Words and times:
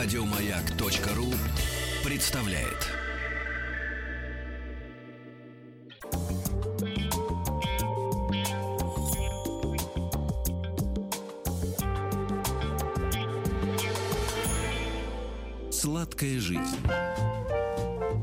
Радиомаяк.ру 0.00 1.26
представляет. 2.08 2.86
Сладкая 15.72 16.38
жизнь. 16.38 16.62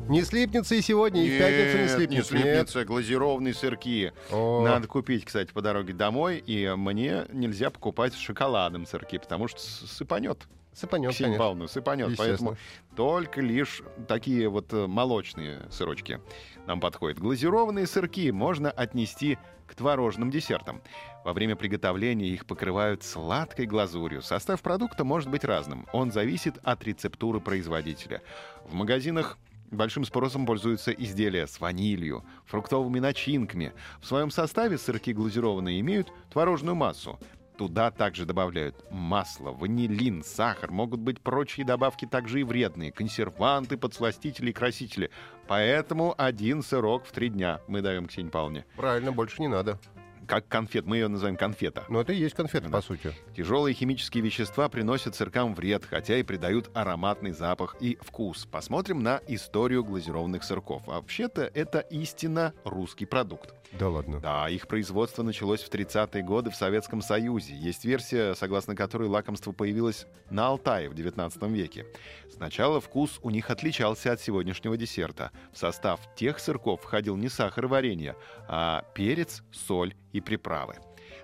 Не 0.08 0.24
слипнется 0.24 0.76
и 0.76 0.82
сегодня, 0.82 1.26
и 1.26 1.36
в 1.36 1.38
пятницу 1.38 1.78
не 1.78 1.84
Нет, 1.84 1.92
слипнется. 1.92 2.08
Не 2.08 2.16
Нет. 2.16 2.26
слипнется, 2.46 2.86
глазированные 2.86 3.54
сырки. 3.54 4.14
О. 4.32 4.64
Надо 4.64 4.88
купить, 4.88 5.26
кстати, 5.26 5.52
по 5.52 5.62
дороге 5.62 5.92
домой, 5.92 6.38
и 6.38 6.74
мне 6.78 7.26
нельзя 7.34 7.70
покупать 7.70 8.14
с 8.14 8.18
шоколадом 8.18 8.86
сырки, 8.86 9.18
потому 9.18 9.50
что 9.50 9.60
сыпанет. 9.60 10.48
Сыпанет, 10.76 11.12
Ксения 11.12 11.30
конечно. 11.30 11.44
Павловна, 11.44 11.68
сыпанет. 11.68 12.18
Поэтому 12.18 12.58
только 12.96 13.40
лишь 13.40 13.82
такие 14.08 14.50
вот 14.50 14.74
э, 14.74 14.88
молочные 14.88 15.62
сырочки 15.72 16.20
нам 16.68 16.82
подходят. 16.82 17.18
Глазированные 17.18 17.88
сырки 17.88 18.30
можно 18.32 18.70
отнести 18.70 19.38
к 19.68 19.74
творожным 19.74 20.30
десертам. 20.30 20.82
Во 21.24 21.34
время 21.34 21.56
приготовления 21.56 22.28
их 22.28 22.46
покрывают 22.46 23.04
сладкой 23.04 23.66
глазурью. 23.66 24.22
Состав 24.22 24.62
продукта 24.62 25.06
может 25.06 25.30
быть 25.30 25.46
разным. 25.46 25.88
Он 25.94 26.12
зависит 26.12 26.58
от 26.64 26.84
рецептуры 26.84 27.40
производителя. 27.40 28.22
В 28.66 28.74
магазинах 28.74 29.38
Большим 29.72 30.06
спросом 30.06 30.46
пользуются 30.46 30.92
изделия 30.92 31.48
с 31.48 31.60
ванилью, 31.60 32.24
фруктовыми 32.46 33.00
начинками. 33.00 33.74
В 34.00 34.06
своем 34.06 34.30
составе 34.30 34.78
сырки 34.78 35.12
глазированные 35.12 35.80
имеют 35.80 36.14
творожную 36.32 36.76
массу. 36.76 37.20
Туда 37.58 37.90
также 37.90 38.26
добавляют 38.26 38.86
масло, 38.92 39.52
ванилин, 39.52 40.24
сахар. 40.24 40.72
Могут 40.72 41.00
быть 41.00 41.22
прочие 41.22 41.66
добавки 41.66 42.06
также 42.06 42.42
и 42.42 42.44
вредные. 42.44 42.92
Консерванты, 42.92 43.78
подсластители 43.78 44.50
и 44.50 44.54
красители. 44.54 45.10
Поэтому 45.48 46.14
один 46.18 46.62
сырок 46.62 47.06
в 47.06 47.12
три 47.12 47.30
дня 47.30 47.62
мы 47.68 47.82
даем 47.82 48.08
Ксении 48.08 48.30
Павловне. 48.30 48.66
Правильно, 48.76 49.12
больше 49.14 49.42
не 49.42 49.48
надо. 49.48 49.80
Как 50.28 50.48
конфет. 50.48 50.86
Мы 50.86 50.98
ее 50.98 51.08
называем 51.08 51.38
конфета. 51.38 51.86
Но 51.90 52.02
это 52.02 52.14
и 52.14 52.18
есть 52.18 52.36
конфеты, 52.36 52.68
Да. 52.68 52.72
по 52.78 52.82
сути. 52.82 53.14
Тяжелые 53.36 53.74
химические 53.74 54.24
вещества 54.24 54.70
приносят 54.70 55.16
сыркам 55.16 55.54
вред, 55.56 55.86
хотя 55.86 56.18
и 56.18 56.24
придают 56.24 56.70
ароматный 56.74 57.32
запах 57.32 57.76
и 57.80 57.98
вкус. 58.02 58.46
Посмотрим 58.46 59.04
на 59.04 59.22
историю 59.28 59.84
глазированных 59.84 60.44
сырков. 60.44 60.88
Вообще-то 60.88 61.44
это 61.54 61.80
истинно 61.80 62.54
русский 62.64 63.06
продукт. 63.06 63.54
Да 63.72 63.90
ладно. 63.90 64.20
Да, 64.20 64.48
их 64.50 64.68
производство 64.68 65.22
началось 65.24 65.62
в 65.62 65.70
30-е 65.70 66.24
годы 66.24 66.50
в 66.50 66.56
Советском 66.56 67.02
Союзе. 67.02 67.56
Есть 67.56 67.84
версия, 67.84 68.34
согласно 68.36 68.76
которой 68.76 69.10
лакомство 69.10 69.52
появилось 69.52 70.06
на 70.30 70.48
Алтае 70.48 70.90
в 70.90 70.94
19 70.94 71.42
веке. 71.52 71.86
Сначала 72.34 72.80
вкус 72.80 73.20
у 73.22 73.30
них 73.30 73.50
отличался 73.50 74.12
от 74.14 74.22
сегодняшнего 74.22 74.78
десерта. 74.78 75.32
В 75.52 75.58
состав 75.58 76.00
тех 76.16 76.40
сырков 76.40 76.82
входил 76.82 77.18
не 77.18 77.28
сахар 77.30 77.66
и 77.66 77.68
варенье, 77.68 78.16
а 78.48 78.84
перец, 78.94 79.44
соль 79.52 79.94
и 80.16 80.22
приправы. 80.22 80.76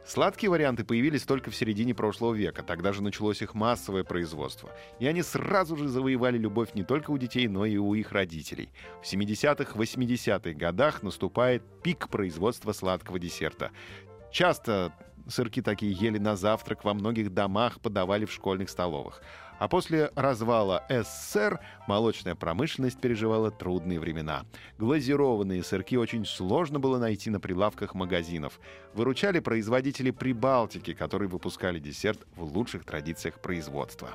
Сладкие 0.06 0.50
варианты 0.50 0.84
появились 0.84 1.24
только 1.24 1.52
в 1.52 1.56
середине 1.56 1.94
прошлого 1.94 2.34
века. 2.34 2.64
Тогда 2.64 2.92
же 2.92 3.04
началось 3.04 3.42
их 3.42 3.54
массовое 3.54 4.04
производство. 4.04 4.72
И 5.00 5.08
они 5.08 5.22
сразу 5.22 5.78
же 5.78 5.88
завоевали 5.88 6.38
любовь 6.38 6.74
не 6.74 6.84
только 6.84 7.12
у 7.12 7.18
детей, 7.18 7.48
но 7.48 7.66
и 7.66 7.78
у 7.78 7.94
их 7.94 8.12
родителей. 8.12 8.70
В 9.04 9.06
70-х, 9.06 9.80
80-х 9.80 10.54
годах 10.54 11.04
наступает 11.04 11.64
пик 11.84 12.10
производства 12.10 12.74
сладкого 12.74 13.20
десерта. 13.20 13.72
Часто 14.32 14.94
сырки 15.28 15.62
такие 15.62 15.92
ели 15.92 16.18
на 16.18 16.36
завтрак, 16.36 16.84
во 16.84 16.94
многих 16.94 17.34
домах 17.34 17.80
подавали 17.80 18.26
в 18.26 18.32
школьных 18.32 18.70
столовых. 18.70 19.22
А 19.62 19.68
после 19.68 20.10
развала 20.16 20.84
СССР 20.90 21.60
молочная 21.88 22.34
промышленность 22.34 23.00
переживала 23.00 23.52
трудные 23.52 24.00
времена. 24.00 24.44
Глазированные 24.80 25.62
сырки 25.62 25.96
очень 25.98 26.26
сложно 26.26 26.80
было 26.80 26.98
найти 26.98 27.30
на 27.30 27.40
прилавках 27.40 27.94
магазинов. 27.94 28.60
Выручали 28.96 29.40
производители 29.40 30.10
Прибалтики, 30.10 30.96
которые 30.96 31.30
выпускали 31.30 31.78
десерт 31.78 32.26
в 32.36 32.42
лучших 32.42 32.86
традициях 32.86 33.40
производства. 33.40 34.10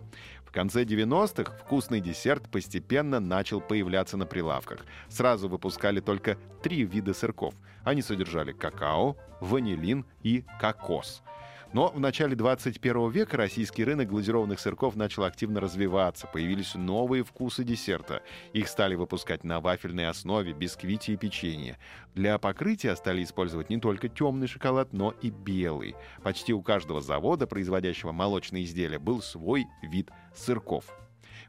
В 0.45 0.51
конце 0.51 0.83
90-х 0.83 1.53
вкусный 1.59 2.01
десерт 2.01 2.51
постепенно 2.51 3.21
начал 3.21 3.61
появляться 3.61 4.17
на 4.17 4.27
прилавках. 4.27 4.85
Сразу 5.09 5.49
выпускали 5.49 6.01
только 6.01 6.39
три 6.61 6.83
вида 6.83 7.15
сырков. 7.15 7.55
Они 7.85 8.03
содержали 8.03 8.51
какао, 8.51 9.17
ванилин 9.41 10.07
и 10.25 10.45
кокос. 10.61 11.23
Но 11.73 11.89
в 11.89 12.01
начале 12.01 12.35
21 12.37 13.11
века 13.11 13.37
российский 13.37 13.85
рынок 13.85 14.09
глазированных 14.09 14.61
сырков 14.61 14.97
начал 14.97 15.25
активно 15.25 15.61
развиваться. 15.61 16.27
Появились 16.27 16.75
новые 16.75 17.25
вкусы 17.25 17.65
десерта. 17.65 18.23
Их 18.53 18.69
стали 18.69 18.95
выпускать 18.95 19.45
на 19.45 19.61
вафельной 19.61 20.09
основе, 20.09 20.53
бисквите 20.53 21.13
и 21.13 21.17
печенье. 21.17 21.79
Для 22.15 22.39
покрытия 22.39 22.95
стали 22.97 23.23
использовать 23.23 23.69
не 23.69 23.79
только 23.79 24.09
темный 24.09 24.47
шоколад, 24.47 24.93
но 24.93 25.15
и 25.23 25.31
белый. 25.31 25.95
Почти 26.23 26.55
у 26.55 26.63
каждого 26.63 27.01
завода, 27.01 27.47
производящего 27.47 28.13
молочные 28.13 28.65
изделия, 28.65 28.99
был 28.99 29.21
свой 29.21 29.67
вид 29.83 30.11
сырков. 30.35 30.85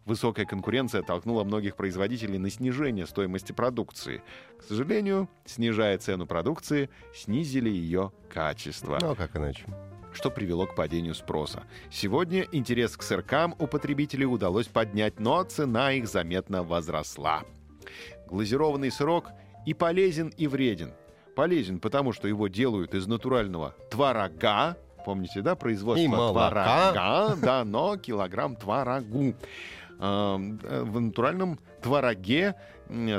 Высокая 0.06 0.46
конкуренция 0.46 1.02
толкнула 1.02 1.44
многих 1.44 1.76
производителей 1.76 2.38
на 2.38 2.50
снижение 2.50 3.06
стоимости 3.06 3.52
продукции. 3.52 4.24
К 4.58 4.64
сожалению, 4.64 5.30
снижая 5.46 5.98
цену 5.98 6.26
продукции, 6.26 6.90
снизили 7.14 7.70
ее 7.70 8.14
качество 8.30 8.98
Ну, 9.02 9.12
а 9.12 9.16
как 9.16 9.36
иначе? 9.36 9.66
Что 10.18 10.32
привело 10.32 10.66
к 10.66 10.74
падению 10.76 11.14
спроса. 11.14 11.64
Сегодня 11.92 12.48
интерес 12.52 12.98
к 12.98 13.04
сыркам 13.04 13.56
у 13.60 13.68
потребителей 13.68 14.26
удалось 14.26 14.68
поднять, 14.68 15.20
но 15.20 15.44
цена 15.44 15.92
их 15.92 16.08
заметно 16.08 16.64
возросла. 16.64 17.44
Глазированный 18.28 18.92
сырок 18.92 19.30
и 19.68 19.76
полезен, 19.76 20.30
и 20.36 20.48
вреден. 20.48 20.94
Полезен, 21.36 21.80
потому 21.80 22.14
что 22.14 22.28
его 22.28 22.48
делают 22.48 22.96
из 22.96 23.06
натурального 23.06 23.76
творога, 23.92 24.76
помните, 25.06 25.42
да, 25.44 25.56
производство 25.56 26.04
И 26.04 26.08
молока. 26.08 26.92
творога, 26.92 27.36
да, 27.40 27.64
но 27.64 27.96
килограмм 27.98 28.56
творогу. 28.56 29.36
Э, 30.00 30.38
В 30.84 31.00
натуральном 31.00 31.60
твороге 31.82 32.56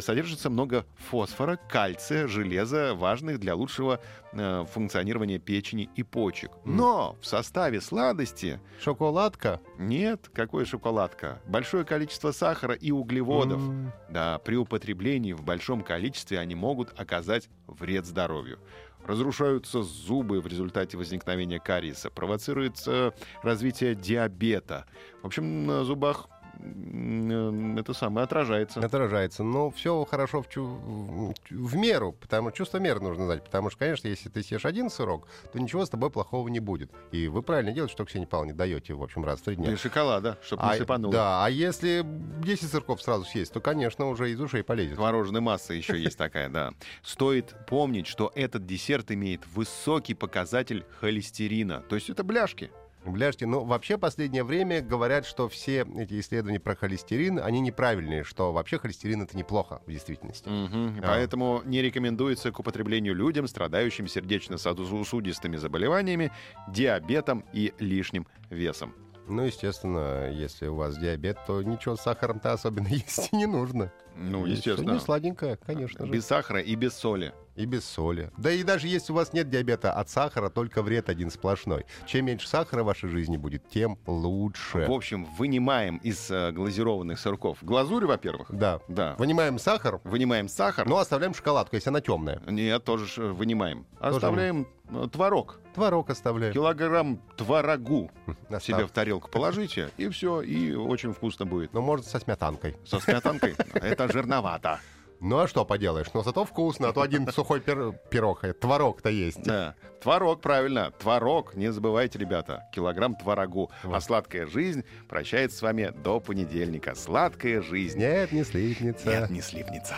содержится 0.00 0.48
много 0.48 0.86
фосфора, 0.96 1.58
кальция, 1.68 2.26
железа, 2.26 2.94
важных 2.94 3.38
для 3.38 3.54
лучшего 3.54 4.00
э, 4.32 4.64
функционирования 4.72 5.38
печени 5.38 5.90
и 5.94 6.02
почек. 6.02 6.50
Но 6.64 7.16
в 7.20 7.26
составе 7.26 7.80
сладости 7.80 8.60
Шоколадка? 8.80 9.60
нет, 9.78 10.30
какой 10.32 10.64
шоколадка. 10.64 11.40
Большое 11.46 11.84
количество 11.84 12.32
сахара 12.32 12.74
и 12.74 12.90
углеводов. 12.90 13.60
Да, 14.08 14.38
при 14.38 14.56
употреблении 14.56 15.32
в 15.34 15.42
большом 15.42 15.82
количестве 15.82 16.38
они 16.38 16.54
могут 16.54 16.98
оказать 16.98 17.50
вред 17.66 18.06
здоровью. 18.06 18.58
Разрушаются 19.06 19.82
зубы 19.82 20.40
в 20.40 20.46
результате 20.46 20.96
возникновения 20.96 21.60
кариеса, 21.60 22.10
провоцируется 22.10 23.14
развитие 23.42 23.94
диабета. 23.94 24.86
В 25.22 25.26
общем, 25.26 25.66
на 25.66 25.84
зубах 25.84 26.28
это 26.60 27.94
самое 27.94 28.24
отражается. 28.24 28.80
Отражается. 28.80 29.42
Но 29.42 29.70
все 29.70 30.04
хорошо 30.04 30.42
в, 30.42 30.48
чу- 30.48 31.34
в 31.50 31.76
меру, 31.76 32.12
потому 32.12 32.50
чувство 32.50 32.78
меры 32.78 33.00
нужно 33.00 33.24
знать. 33.26 33.44
Потому 33.44 33.70
что, 33.70 33.78
конечно, 33.80 34.08
если 34.08 34.28
ты 34.28 34.42
съешь 34.42 34.64
один 34.64 34.90
сырок, 34.90 35.26
то 35.52 35.58
ничего 35.58 35.84
с 35.84 35.90
тобой 35.90 36.10
плохого 36.10 36.48
не 36.48 36.60
будет. 36.60 36.90
И 37.12 37.28
вы 37.28 37.42
правильно 37.42 37.72
делаете, 37.72 37.92
что 37.92 38.04
Ксения 38.04 38.26
Павловна 38.26 38.52
не 38.52 38.56
даете, 38.56 38.94
в 38.94 39.02
общем, 39.02 39.24
раз 39.24 39.40
в 39.40 39.44
три 39.44 39.56
дня. 39.56 39.72
И 39.72 39.76
шоколада, 39.76 40.38
чтобы 40.42 40.62
А, 40.62 40.72
не 40.74 40.78
сыпануло. 40.78 41.12
да, 41.12 41.44
а 41.44 41.50
если 41.50 42.02
10 42.04 42.70
сырков 42.70 43.02
сразу 43.02 43.24
съесть, 43.24 43.52
то, 43.52 43.60
конечно, 43.60 44.08
уже 44.08 44.30
из 44.30 44.40
ушей 44.40 44.62
полезет. 44.62 44.96
Творожная 44.96 45.40
масса 45.40 45.74
еще 45.74 45.98
есть 46.00 46.18
такая, 46.18 46.48
да. 46.48 46.72
Стоит 47.02 47.54
помнить, 47.66 48.06
что 48.06 48.32
этот 48.34 48.66
десерт 48.66 49.10
имеет 49.10 49.46
высокий 49.54 50.14
показатель 50.14 50.84
холестерина. 51.00 51.80
То 51.88 51.94
есть 51.96 52.10
это 52.10 52.24
бляшки. 52.24 52.70
Бляшки. 53.12 53.44
Но 53.44 53.64
вообще 53.64 53.98
последнее 53.98 54.44
время 54.44 54.80
говорят, 54.80 55.26
что 55.26 55.48
все 55.48 55.86
эти 55.96 56.20
исследования 56.20 56.60
про 56.60 56.74
холестерин, 56.74 57.38
они 57.38 57.60
неправильные, 57.60 58.24
что 58.24 58.52
вообще 58.52 58.78
холестерин 58.78 59.22
это 59.22 59.36
неплохо 59.36 59.80
в 59.86 59.90
действительности. 59.90 60.48
Мгм. 60.48 61.00
Да. 61.00 61.08
Поэтому 61.08 61.62
не 61.64 61.82
рекомендуется 61.82 62.52
к 62.52 62.58
употреблению 62.58 63.14
людям, 63.14 63.46
страдающим 63.46 64.08
сердечно-сосудистыми 64.08 65.56
заболеваниями, 65.56 66.32
диабетом 66.68 67.44
и 67.52 67.72
лишним 67.78 68.26
весом. 68.50 68.94
Ну, 69.28 69.42
естественно, 69.42 70.30
если 70.30 70.68
у 70.68 70.76
вас 70.76 70.96
диабет, 70.96 71.38
то 71.46 71.62
ничего 71.62 71.96
с 71.96 72.00
сахаром-то 72.00 72.52
особенно 72.52 72.86
есть 72.88 73.28
и 73.32 73.36
не 73.36 73.46
нужно. 73.46 73.92
Ну, 74.18 74.46
И 74.46 74.50
естественно. 74.50 74.92
Не 74.92 75.00
сладенькое, 75.00 75.56
конечно 75.56 76.04
же. 76.06 76.12
Без 76.12 76.26
сахара 76.26 76.60
и 76.60 76.74
без 76.74 76.94
соли. 76.94 77.32
И 77.54 77.66
без 77.66 77.84
соли. 77.84 78.30
Да 78.36 78.52
и 78.52 78.62
даже 78.62 78.86
если 78.86 79.12
у 79.12 79.16
вас 79.16 79.32
нет 79.32 79.50
диабета 79.50 79.92
от 79.92 80.08
сахара, 80.08 80.48
только 80.48 80.80
вред 80.80 81.08
один 81.08 81.28
сплошной. 81.30 81.86
Чем 82.06 82.26
меньше 82.26 82.46
сахара 82.48 82.82
в 82.84 82.86
вашей 82.86 83.08
жизни 83.08 83.36
будет, 83.36 83.68
тем 83.68 83.98
лучше. 84.06 84.86
В 84.86 84.92
общем, 84.92 85.24
вынимаем 85.36 85.96
из 85.98 86.30
э, 86.30 86.52
глазированных 86.52 87.18
сырков 87.18 87.58
глазурь, 87.62 88.06
во-первых. 88.06 88.48
Да. 88.54 88.80
Да. 88.86 89.16
Вынимаем 89.18 89.58
сахар, 89.58 90.00
Вынимаем 90.04 90.48
сахар. 90.48 90.86
но 90.88 90.98
оставляем 90.98 91.34
шоколадку, 91.34 91.74
если 91.74 91.90
она 91.90 92.00
темная. 92.00 92.40
Нет, 92.46 92.84
тоже 92.84 93.06
э, 93.20 93.32
вынимаем. 93.32 93.86
Оставляем 93.98 94.68
э, 94.90 95.08
творог. 95.12 95.58
Творог 95.74 96.10
оставляем. 96.10 96.52
Килограмм 96.54 97.20
творогу 97.36 98.10
Остав- 98.48 98.62
себе 98.62 98.86
в 98.86 98.90
тарелку 98.90 99.30
положите, 99.30 99.90
и 99.96 100.08
все, 100.08 100.42
и 100.42 100.74
очень 100.74 101.12
вкусно 101.12 101.44
будет. 101.44 101.72
Ну, 101.72 101.80
может, 101.82 102.06
со 102.06 102.18
сметанкой. 102.20 102.76
Со 102.84 103.00
сметанкой 103.00 103.54
это 103.74 104.07
жирновато. 104.12 104.78
Ну, 105.20 105.38
а 105.38 105.48
что 105.48 105.64
поделаешь? 105.64 106.06
Но 106.14 106.22
зато 106.22 106.44
вкусно, 106.44 106.88
а 106.88 106.92
то 106.92 107.00
один 107.00 107.26
сухой 107.32 107.60
пир- 107.60 107.92
пирог, 108.08 108.44
э, 108.44 108.52
творог-то 108.52 109.08
есть. 109.10 109.42
Да. 109.42 109.74
Творог, 110.00 110.40
правильно. 110.40 110.92
Творог, 110.92 111.56
не 111.56 111.72
забывайте, 111.72 112.18
ребята. 112.20 112.62
Килограмм 112.72 113.16
творогу. 113.16 113.70
А 113.82 113.88
Вот. 113.88 114.04
сладкая 114.04 114.46
жизнь 114.46 114.84
прощается 115.08 115.58
с 115.58 115.62
вами 115.62 115.92
до 116.04 116.20
понедельника. 116.20 116.94
Сладкая 116.94 117.62
жизнь. 117.62 117.98
Нет, 117.98 118.30
не 118.30 118.44
слипнется. 118.44 119.08
Нет, 119.08 119.30
не 119.30 119.42
сливница. 119.42 119.96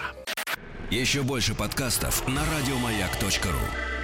Еще 0.90 1.22
больше 1.22 1.54
подкастов 1.54 2.26
на 2.26 2.40
радиомаяк.ру. 2.56 3.99